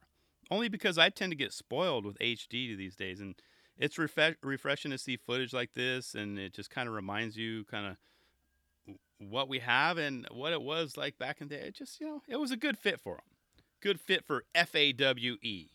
only 0.51 0.67
because 0.67 0.97
I 0.97 1.09
tend 1.09 1.31
to 1.31 1.37
get 1.37 1.53
spoiled 1.53 2.05
with 2.05 2.19
HD 2.19 2.77
these 2.77 2.95
days, 2.95 3.21
and 3.21 3.35
it's 3.77 3.97
refreshing 3.97 4.91
to 4.91 4.97
see 4.97 5.17
footage 5.17 5.53
like 5.53 5.73
this, 5.73 6.13
and 6.13 6.37
it 6.37 6.53
just 6.53 6.69
kind 6.69 6.87
of 6.87 6.93
reminds 6.93 7.37
you 7.37 7.63
kind 7.63 7.87
of 7.87 8.95
what 9.17 9.47
we 9.47 9.59
have 9.59 9.97
and 9.97 10.27
what 10.29 10.51
it 10.51 10.61
was 10.61 10.97
like 10.97 11.17
back 11.17 11.39
in 11.39 11.47
the 11.47 11.55
day. 11.55 11.61
It 11.61 11.75
just, 11.75 12.01
you 12.01 12.07
know, 12.07 12.21
it 12.27 12.35
was 12.35 12.51
a 12.51 12.57
good 12.57 12.77
fit 12.77 12.99
for 12.99 13.15
them. 13.15 13.63
Good 13.81 13.99
fit 13.99 14.25
for 14.25 14.43
F 14.53 14.75
A 14.75 14.91
W 14.91 15.37
E. 15.41 15.69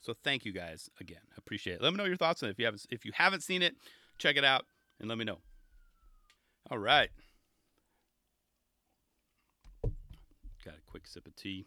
So 0.00 0.14
thank 0.24 0.44
you 0.44 0.52
guys 0.52 0.88
again. 0.98 1.18
Appreciate 1.36 1.74
it. 1.74 1.82
Let 1.82 1.92
me 1.92 1.98
know 1.98 2.04
your 2.04 2.16
thoughts 2.16 2.42
on 2.42 2.48
it. 2.48 2.52
If 2.52 2.58
you 2.58 2.64
haven't 2.64 2.86
if 2.90 3.04
you 3.04 3.12
haven't 3.14 3.42
seen 3.42 3.62
it, 3.62 3.76
check 4.18 4.36
it 4.36 4.44
out 4.44 4.64
and 4.98 5.08
let 5.08 5.18
me 5.18 5.24
know. 5.24 5.38
All 6.70 6.78
right. 6.78 7.10
Got 10.64 10.74
a 10.74 10.90
quick 10.90 11.06
sip 11.06 11.26
of 11.26 11.36
tea. 11.36 11.66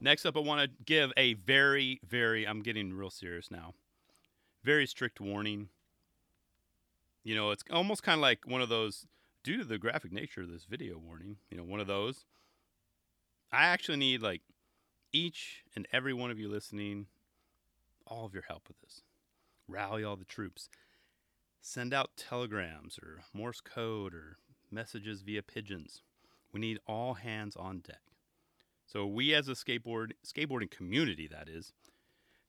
Next 0.00 0.26
up, 0.26 0.36
I 0.36 0.40
want 0.40 0.60
to 0.60 0.84
give 0.84 1.12
a 1.16 1.32
very, 1.34 2.00
very, 2.06 2.46
I'm 2.46 2.60
getting 2.60 2.92
real 2.92 3.08
serious 3.08 3.50
now, 3.50 3.72
very 4.62 4.86
strict 4.86 5.18
warning. 5.18 5.70
You 7.24 7.34
know, 7.34 7.50
it's 7.52 7.64
almost 7.70 8.02
kind 8.02 8.18
of 8.18 8.22
like 8.22 8.40
one 8.46 8.60
of 8.60 8.68
those, 8.68 9.06
due 9.42 9.56
to 9.58 9.64
the 9.64 9.78
graphic 9.78 10.12
nature 10.12 10.42
of 10.42 10.50
this 10.50 10.66
video 10.66 10.98
warning, 10.98 11.36
you 11.50 11.56
know, 11.56 11.64
one 11.64 11.80
of 11.80 11.86
those. 11.86 12.26
I 13.50 13.64
actually 13.64 13.96
need 13.96 14.20
like 14.20 14.42
each 15.10 15.64
and 15.74 15.88
every 15.90 16.12
one 16.12 16.30
of 16.30 16.38
you 16.38 16.50
listening, 16.50 17.06
all 18.06 18.26
of 18.26 18.34
your 18.34 18.44
help 18.46 18.68
with 18.68 18.78
this. 18.80 19.00
Rally 19.66 20.04
all 20.04 20.16
the 20.16 20.26
troops. 20.26 20.68
Send 21.68 21.92
out 21.92 22.16
telegrams 22.16 22.96
or 22.96 23.24
Morse 23.34 23.60
code 23.60 24.14
or 24.14 24.38
messages 24.70 25.22
via 25.22 25.42
pigeons. 25.42 26.00
We 26.52 26.60
need 26.60 26.78
all 26.86 27.14
hands 27.14 27.56
on 27.56 27.80
deck. 27.80 28.02
So 28.86 29.04
we 29.04 29.34
as 29.34 29.48
a 29.48 29.52
skateboard 29.52 30.12
skateboarding 30.24 30.70
community 30.70 31.26
that 31.26 31.48
is 31.48 31.72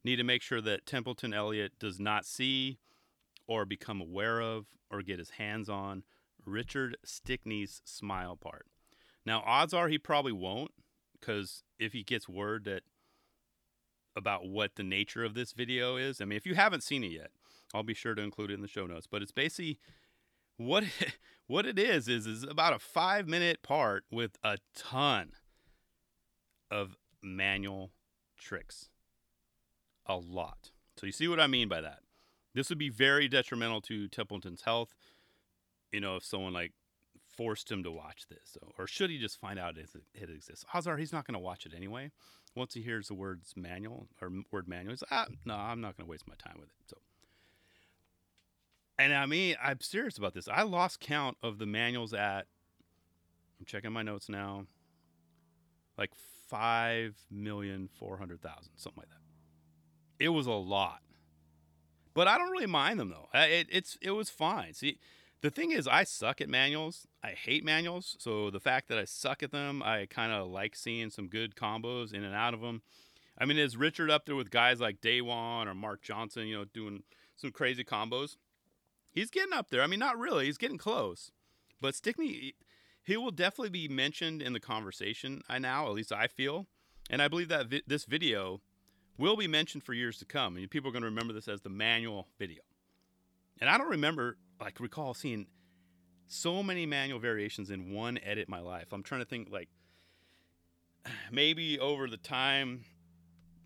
need 0.04 0.18
to 0.18 0.24
make 0.24 0.44
sure 0.44 0.62
that 0.62 0.86
Templeton 0.86 1.34
Elliott 1.34 1.80
does 1.80 2.00
not 2.00 2.28
see 2.28 2.78
or 3.48 3.66
become 3.66 4.00
aware 4.00 4.40
of 4.40 4.68
or 4.92 5.02
get 5.02 5.18
his 5.18 5.32
hands 5.32 5.68
on 5.68 6.04
Richard 6.46 6.96
Stickney's 7.04 7.82
smile 7.86 8.36
part. 8.36 8.68
Now 9.26 9.42
odds 9.48 9.74
are 9.74 9.88
he 9.88 9.98
probably 9.98 10.32
won't 10.32 10.72
cuz 11.22 11.64
if 11.80 11.92
he 11.92 12.04
gets 12.04 12.30
word 12.30 12.66
that 12.66 12.84
about 14.16 14.48
what 14.48 14.76
the 14.76 14.84
nature 14.84 15.24
of 15.24 15.34
this 15.34 15.54
video 15.54 15.98
is, 15.98 16.22
I 16.22 16.26
mean 16.26 16.38
if 16.38 16.46
you 16.46 16.54
haven't 16.54 16.84
seen 16.84 17.04
it 17.04 17.12
yet, 17.12 17.32
I'll 17.74 17.84
be 17.84 17.94
sure 17.94 18.16
to 18.16 18.22
include 18.22 18.52
it 18.52 18.56
in 18.56 18.62
the 18.62 18.68
show 18.68 18.86
notes, 18.86 19.08
but 19.10 19.22
it's 19.22 19.32
basically 19.32 19.80
what 20.58 20.84
what 21.48 21.66
it 21.66 21.80
is 21.80 22.08
is 22.08 22.26
is 22.26 22.44
about 22.44 22.74
a 22.74 22.80
5 22.80 23.28
minute 23.28 23.62
part 23.64 24.04
with 24.12 24.38
a 24.44 24.58
ton 24.76 25.32
of 26.70 26.96
manual 27.22 27.92
tricks. 28.38 28.90
A 30.06 30.16
lot. 30.16 30.72
So 30.96 31.06
you 31.06 31.12
see 31.12 31.28
what 31.28 31.40
I 31.40 31.48
mean 31.48 31.68
by 31.68 31.82
that. 31.82 32.00
This 32.54 32.70
would 32.70 32.78
be 32.78 32.90
very 32.90 33.28
detrimental 33.28 33.82
to 33.82 34.08
Templeton's 34.08 34.62
health. 34.62 34.96
You 35.92 36.00
know, 36.00 36.16
if 36.16 36.26
someone 36.26 36.54
like 36.54 36.72
forced 37.38 37.72
him 37.72 37.84
to 37.84 37.92
watch 37.92 38.24
this, 38.30 38.58
or 38.78 38.88
should 38.88 39.10
he 39.10 39.20
just 39.20 39.40
find 39.40 39.60
out 39.60 39.78
it, 39.78 39.90
it 40.14 40.30
exists? 40.30 40.66
Hazard, 40.70 40.98
he's 40.98 41.14
not 41.14 41.28
going 41.28 41.34
to 41.34 41.40
watch 41.40 41.66
it 41.66 41.74
anyway. 41.76 42.12
Once 42.56 42.74
he 42.74 42.82
hears 42.82 43.10
the 43.10 43.14
words 43.14 43.54
manual 43.56 44.08
or 44.22 44.32
word 44.52 44.68
manual, 44.68 44.92
he's 44.92 45.04
like, 45.04 45.12
ah, 45.12 45.28
no, 45.46 45.54
I'm 45.54 45.82
not 45.82 45.96
going 45.96 46.08
to 46.08 46.10
waste 46.10 46.28
my 46.28 46.34
time 46.36 46.56
with 46.60 46.70
it. 46.70 46.90
So, 46.90 46.98
and 49.00 49.14
I 49.14 49.26
mean, 49.26 49.56
I'm 49.64 49.82
serious 49.82 50.18
about 50.18 50.34
this. 50.34 50.48
I 50.48 50.64
lost 50.64 51.00
count 51.00 51.38
of 51.44 51.58
the 51.60 51.66
manuals 51.66 52.14
at. 52.14 52.48
I'm 53.60 53.66
checking 53.66 53.92
my 53.92 54.04
notes 54.04 54.30
now. 54.30 54.66
Like 55.98 56.12
five 56.48 57.16
million 57.32 57.90
four 58.00 58.18
hundred 58.18 58.42
thousand, 58.42 58.72
something 58.76 59.02
like 59.02 59.10
that. 59.10 60.24
It 60.24 60.30
was 60.30 60.48
a 60.48 60.52
lot, 60.52 61.02
but 62.14 62.28
I 62.28 62.38
don't 62.38 62.52
really 62.52 62.68
mind 62.68 63.00
them 63.00 63.10
though. 63.10 63.30
It, 63.34 63.68
it's 63.72 63.98
it 64.02 64.12
was 64.12 64.30
fine. 64.30 64.74
See, 64.74 65.00
the 65.42 65.52
thing 65.52 65.72
is, 65.72 65.88
I 65.88 66.04
suck 66.04 66.42
at 66.42 66.50
manuals. 66.50 67.08
I 67.24 67.30
hate 67.30 67.64
manuals. 67.64 68.16
So 68.20 68.50
the 68.50 68.60
fact 68.60 68.90
that 68.90 68.98
I 68.98 69.06
suck 69.06 69.44
at 69.44 69.52
them, 69.52 69.84
I 69.84 70.08
kind 70.08 70.32
of 70.32 70.48
like 70.48 70.76
seeing 70.76 71.10
some 71.10 71.28
good 71.28 71.56
combos 71.56 72.14
in 72.14 72.24
and 72.24 72.34
out 72.36 72.54
of 72.54 72.62
them. 72.62 72.82
I 73.38 73.46
mean, 73.46 73.58
is 73.58 73.78
Richard 73.78 74.10
up 74.10 74.26
there 74.26 74.36
with 74.36 74.50
guys 74.50 74.80
like 74.80 75.00
Daewon 75.00 75.68
or 75.68 75.76
Mark 75.76 76.02
Johnson? 76.02 76.48
You 76.48 76.58
know, 76.58 76.66
doing 76.66 77.04
some 77.36 77.52
crazy 77.52 77.84
combos. 77.84 78.36
He's 79.18 79.32
getting 79.32 79.52
up 79.52 79.72
there. 79.72 79.82
I 79.82 79.88
mean, 79.88 79.98
not 79.98 80.20
really. 80.20 80.46
He's 80.46 80.60
getting 80.60 80.78
close. 80.78 81.32
But 81.82 81.96
Stickney, 81.96 82.54
he 83.02 83.18
will 83.18 83.32
definitely 83.32 83.72
be 83.72 83.88
mentioned 83.88 84.44
in 84.44 84.54
the 84.54 84.60
conversation. 84.60 85.42
I 85.50 85.58
now, 85.58 85.88
at 85.88 85.94
least 85.94 86.12
I 86.12 86.28
feel, 86.28 86.68
and 87.10 87.20
I 87.20 87.28
believe 87.28 87.48
that 87.48 87.66
vi- 87.66 87.82
this 87.88 88.06
video 88.06 88.62
will 89.18 89.36
be 89.36 89.48
mentioned 89.48 89.84
for 89.84 89.96
years 89.96 90.20
to 90.20 90.26
come. 90.26 90.56
And 90.56 90.70
people 90.70 90.90
are 90.90 90.92
going 90.92 91.02
to 91.02 91.08
remember 91.08 91.34
this 91.34 91.48
as 91.48 91.62
the 91.62 91.70
manual 91.70 92.28
video. 92.38 92.62
And 93.60 93.72
I 93.72 93.80
don't 93.80 93.90
remember, 93.90 94.38
like, 94.62 94.80
recall 94.80 95.16
seeing 95.16 95.48
so 96.28 96.62
many 96.62 96.86
manual 96.86 97.20
variations 97.20 97.72
in 97.72 97.92
one 97.92 98.20
edit 98.24 98.48
in 98.48 98.52
my 98.52 98.60
life. 98.60 98.90
I'm 98.92 99.02
trying 99.02 99.22
to 99.22 99.28
think, 99.28 99.50
like, 99.50 99.70
maybe 101.32 101.80
over 101.80 102.08
the 102.08 102.18
time, 102.18 102.86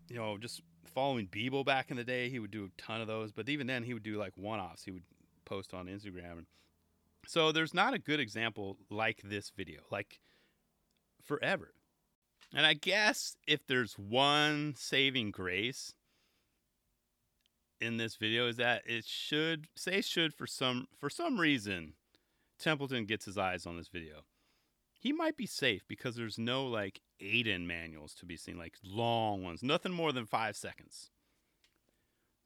you 0.08 0.16
know, 0.16 0.38
just 0.38 0.62
following 0.94 1.26
Bebo 1.26 1.62
back 1.62 1.90
in 1.90 1.98
the 1.98 2.04
day, 2.04 2.30
he 2.30 2.38
would 2.38 2.50
do 2.50 2.64
a 2.64 2.80
ton 2.80 3.02
of 3.02 3.06
those. 3.06 3.32
But 3.32 3.50
even 3.50 3.66
then, 3.66 3.82
he 3.82 3.92
would 3.92 4.02
do 4.02 4.16
like 4.16 4.32
one 4.36 4.58
offs. 4.58 4.84
He 4.84 4.90
would 4.92 5.02
post 5.44 5.74
on 5.74 5.86
Instagram 5.86 6.44
so 7.26 7.52
there's 7.52 7.74
not 7.74 7.94
a 7.94 7.98
good 7.98 8.20
example 8.20 8.78
like 8.90 9.20
this 9.22 9.50
video, 9.50 9.80
like 9.90 10.20
forever. 11.22 11.74
And 12.54 12.66
I 12.66 12.74
guess 12.74 13.36
if 13.46 13.66
there's 13.66 13.94
one 13.94 14.74
saving 14.76 15.30
grace 15.30 15.94
in 17.80 17.96
this 17.96 18.16
video 18.16 18.46
is 18.48 18.56
that 18.56 18.82
it 18.86 19.04
should 19.04 19.66
say 19.74 20.00
should 20.00 20.34
for 20.34 20.46
some 20.46 20.86
for 20.98 21.10
some 21.10 21.40
reason 21.40 21.94
Templeton 22.58 23.06
gets 23.06 23.24
his 23.24 23.38
eyes 23.38 23.66
on 23.66 23.76
this 23.76 23.88
video. 23.88 24.24
He 25.00 25.12
might 25.12 25.36
be 25.36 25.46
safe 25.46 25.82
because 25.88 26.14
there's 26.14 26.38
no 26.38 26.66
like 26.66 27.00
Aidan 27.20 27.66
manuals 27.66 28.14
to 28.14 28.26
be 28.26 28.36
seen, 28.36 28.58
like 28.58 28.74
long 28.84 29.42
ones, 29.42 29.62
nothing 29.62 29.92
more 29.92 30.12
than 30.12 30.26
five 30.26 30.56
seconds. 30.56 31.10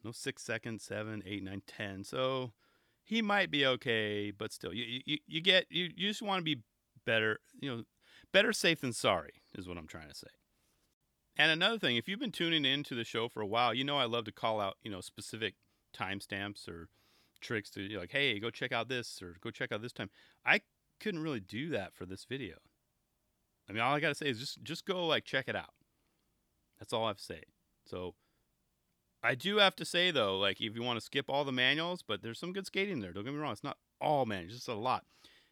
No 0.05 0.13
six 0.13 0.43
seconds, 0.43 0.85
seven, 0.85 1.23
eight, 1.27 1.43
nine, 1.43 1.63
ten. 1.67 2.05
So 2.05 2.53
he 3.07 3.23
might 3.23 3.53
be 3.53 3.65
okay, 3.65 4.33
but 4.33 4.53
still, 4.53 4.75
you 4.75 5.01
you, 5.07 5.19
you 5.27 5.41
get 5.41 5.67
you, 5.71 5.91
you 5.97 6.09
just 6.09 6.23
want 6.23 6.41
to 6.41 6.45
be 6.45 6.63
better, 7.07 7.39
you 7.61 7.71
know, 7.71 7.85
better 8.33 8.53
safe 8.53 8.81
than 8.81 8.93
sorry 8.93 9.43
is 9.55 9.69
what 9.69 9.79
I'm 9.79 9.87
trying 9.87 10.09
to 10.09 10.15
say. 10.15 10.27
And 11.39 11.53
another 11.53 11.79
thing, 11.79 11.97
if 11.97 12.09
you've 12.09 12.19
been 12.19 12.33
tuning 12.33 12.65
into 12.65 12.95
the 12.95 13.05
show 13.05 13.29
for 13.29 13.41
a 13.41 13.47
while, 13.47 13.73
you 13.73 13.85
know 13.85 13.97
I 13.97 14.07
love 14.07 14.25
to 14.25 14.33
call 14.33 14.61
out, 14.61 14.77
you 14.83 14.91
know, 14.91 15.01
specific 15.01 15.55
timestamps 15.97 16.69
or 16.69 16.89
tricks 17.41 17.71
to 17.71 17.83
you 17.83 17.99
like, 18.01 18.11
hey, 18.11 18.41
go 18.41 18.51
check 18.51 18.73
out 18.73 18.89
this 18.89 19.23
or 19.23 19.37
go 19.41 19.51
check 19.51 19.71
out 19.71 19.83
this 19.83 19.93
time. 19.93 20.11
I 20.45 20.63
couldn't 20.99 21.23
really 21.23 21.41
do 21.41 21.69
that 21.71 21.95
for 21.95 22.07
this 22.07 22.25
video. 22.29 22.57
I 23.69 23.73
mean, 23.73 23.83
all 23.83 23.95
I 23.95 24.01
gotta 24.01 24.17
say 24.17 24.27
is 24.29 24.41
just 24.41 24.63
just 24.65 24.85
go 24.85 25.07
like 25.07 25.25
check 25.25 25.47
it 25.47 25.55
out. 25.55 25.75
That's 26.81 26.93
all 26.93 27.05
I 27.05 27.09
have 27.09 27.19
to 27.19 27.23
say. 27.23 27.43
So 27.85 28.15
I 29.27 29.35
do 29.35 29.57
have 29.57 29.75
to 29.77 29.85
say 29.85 30.13
though, 30.13 30.39
like 30.39 30.61
if 30.61 30.77
you 30.77 30.83
want 30.85 31.01
to 31.01 31.05
skip 31.05 31.27
all 31.29 31.43
the 31.43 31.51
manuals, 31.51 32.01
but 32.07 32.23
there's 32.23 32.39
some 32.39 32.53
good 32.53 32.65
skating 32.65 33.01
there. 33.01 33.13
Don't 33.13 33.25
get 33.25 33.35
me 33.35 33.41
wrong; 33.41 33.53
it's 33.53 33.65
not 33.65 33.79
all 34.01 34.25
manuals, 34.25 34.55
just 34.55 34.69
a 34.69 34.75
lot. 34.75 35.05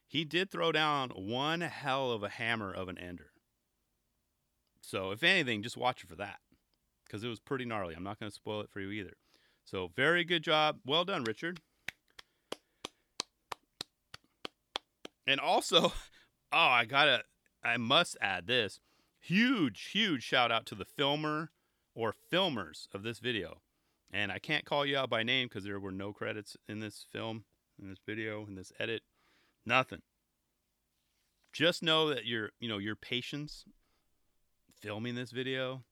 He 0.06 0.24
did 0.24 0.48
throw 0.48 0.70
down 0.70 1.10
one 1.10 1.60
hell 1.60 2.12
of 2.12 2.22
a 2.22 2.28
hammer 2.28 2.72
of 2.72 2.88
an 2.88 2.98
ender. 2.98 3.32
So 4.80 5.10
if 5.10 5.24
anything, 5.24 5.62
just 5.62 5.76
watch 5.76 6.04
it 6.04 6.08
for 6.08 6.14
that, 6.14 6.38
because 7.04 7.24
it 7.24 7.28
was 7.28 7.40
pretty 7.40 7.64
gnarly. 7.64 7.96
I'm 7.96 8.04
not 8.04 8.20
going 8.20 8.30
to 8.30 8.34
spoil 8.34 8.60
it 8.60 8.70
for 8.70 8.78
you 8.80 8.90
either. 8.90 9.16
So 9.64 9.90
very 9.96 10.22
good 10.22 10.44
job, 10.44 10.78
well 10.86 11.04
done, 11.04 11.24
Richard. 11.24 11.60
And 15.26 15.40
also, 15.40 15.86
oh, 16.52 16.58
I 16.58 16.84
gotta, 16.84 17.24
I 17.64 17.76
must 17.78 18.16
add 18.20 18.46
this 18.46 18.78
huge, 19.18 19.88
huge 19.92 20.22
shout 20.22 20.52
out 20.52 20.64
to 20.66 20.76
the 20.76 20.84
filmer 20.84 21.50
or 21.94 22.14
filmers 22.32 22.86
of 22.94 23.02
this 23.02 23.18
video. 23.18 23.60
And 24.12 24.30
I 24.30 24.38
can't 24.38 24.64
call 24.64 24.86
you 24.86 24.96
out 24.96 25.10
by 25.10 25.22
name 25.22 25.48
because 25.48 25.64
there 25.64 25.80
were 25.80 25.92
no 25.92 26.12
credits 26.12 26.56
in 26.68 26.80
this 26.80 27.06
film, 27.10 27.44
in 27.80 27.88
this 27.88 27.98
video, 28.04 28.46
in 28.46 28.54
this 28.54 28.72
edit, 28.78 29.02
nothing. 29.66 30.02
Just 31.52 31.82
know 31.82 32.08
that 32.08 32.26
your, 32.26 32.50
you 32.60 32.68
know, 32.68 32.78
your 32.78 32.96
patience 32.96 33.64
filming 34.80 35.14
this 35.14 35.30
video 35.30 35.84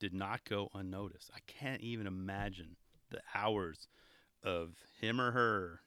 did 0.00 0.12
not 0.12 0.44
go 0.44 0.68
unnoticed. 0.74 1.30
I 1.34 1.38
can't 1.46 1.80
even 1.80 2.06
imagine 2.06 2.76
the 3.10 3.20
hours 3.34 3.88
of 4.42 4.74
him 5.00 5.20
or 5.20 5.32
her 5.32 5.80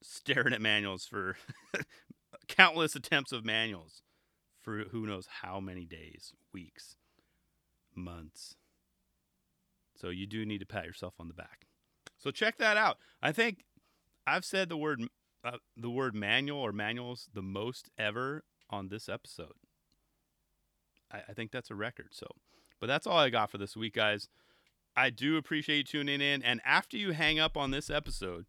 staring 0.00 0.54
at 0.54 0.60
manuals 0.60 1.06
for 1.06 1.36
countless 2.48 2.94
attempts 2.94 3.32
of 3.32 3.44
manuals 3.44 4.02
for 4.60 4.84
who 4.90 5.06
knows 5.06 5.26
how 5.42 5.60
many 5.60 5.84
days, 5.84 6.32
weeks, 6.52 6.96
months. 7.96 8.56
So 9.96 10.08
you 10.10 10.26
do 10.26 10.44
need 10.44 10.58
to 10.58 10.66
pat 10.66 10.84
yourself 10.84 11.14
on 11.18 11.28
the 11.28 11.34
back. 11.34 11.66
So 12.18 12.30
check 12.30 12.58
that 12.58 12.76
out. 12.76 12.98
I 13.22 13.32
think 13.32 13.64
I've 14.26 14.44
said 14.44 14.68
the 14.68 14.76
word 14.76 15.02
uh, 15.44 15.58
the 15.76 15.90
word 15.90 16.14
manual 16.14 16.60
or 16.60 16.72
manuals 16.72 17.28
the 17.32 17.42
most 17.42 17.90
ever 17.98 18.44
on 18.70 18.88
this 18.88 19.08
episode. 19.08 19.52
I, 21.12 21.18
I 21.28 21.32
think 21.34 21.50
that's 21.52 21.70
a 21.70 21.74
record. 21.74 22.08
So, 22.12 22.26
but 22.80 22.86
that's 22.86 23.06
all 23.06 23.18
I 23.18 23.30
got 23.30 23.50
for 23.50 23.58
this 23.58 23.76
week, 23.76 23.94
guys. 23.94 24.28
I 24.96 25.10
do 25.10 25.36
appreciate 25.36 25.76
you 25.76 25.84
tuning 25.84 26.20
in. 26.20 26.42
And 26.42 26.60
after 26.64 26.96
you 26.96 27.12
hang 27.12 27.38
up 27.38 27.56
on 27.56 27.72
this 27.72 27.90
episode, 27.90 28.46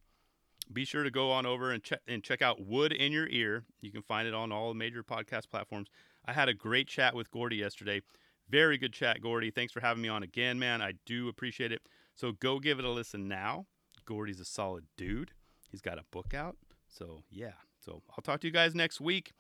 be 0.72 0.86
sure 0.86 1.04
to 1.04 1.12
go 1.12 1.32
on 1.32 1.46
over 1.46 1.72
and 1.72 1.84
check 1.84 2.02
and 2.08 2.24
check 2.24 2.42
out 2.42 2.66
Wood 2.66 2.92
in 2.92 3.12
Your 3.12 3.28
Ear. 3.28 3.66
You 3.82 3.92
can 3.92 4.02
find 4.02 4.28
it 4.28 4.34
on 4.34 4.52
all 4.52 4.74
major 4.74 5.04
podcast 5.04 5.50
platforms. 5.50 5.90
I 6.26 6.34
had 6.34 6.50
a 6.50 6.54
great 6.54 6.88
chat 6.88 7.14
with 7.14 7.30
Gordy 7.30 7.58
yesterday. 7.58 8.02
Very 8.50 8.78
good 8.78 8.94
chat, 8.94 9.22
Gordy. 9.22 9.52
Thanks 9.52 9.74
for 9.74 9.80
having 9.80 10.04
me 10.04 10.10
on 10.10 10.24
again, 10.24 10.60
man. 10.60 10.82
I 10.82 10.94
do 11.06 11.28
appreciate 11.30 11.72
it. 11.72 11.82
So 12.14 12.32
go 12.32 12.60
give 12.60 12.80
it 12.80 12.86
a 12.86 12.90
listen 12.90 13.28
now. 13.28 13.66
Gordy's 14.06 14.40
a 14.40 14.46
solid 14.46 14.86
dude. 14.98 15.32
He's 15.72 15.82
got 15.82 15.98
a 15.98 16.04
book 16.12 16.34
out. 16.34 16.58
So 16.88 17.24
yeah. 17.30 17.54
So 17.80 18.02
I'll 18.12 18.22
talk 18.24 18.40
to 18.42 18.48
you 18.48 18.54
guys 18.54 18.74
next 18.74 19.02
week. 19.02 19.34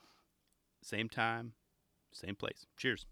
Same 0.83 1.09
time, 1.09 1.53
same 2.11 2.35
place. 2.35 2.65
Cheers. 2.77 3.05